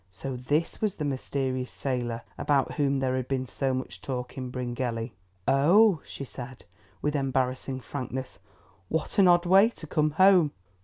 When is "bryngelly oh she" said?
4.49-6.25